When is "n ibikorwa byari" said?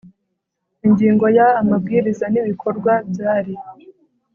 2.29-3.53